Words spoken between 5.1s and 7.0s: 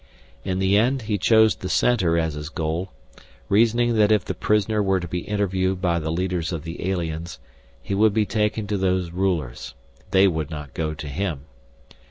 interviewed by the leaders of the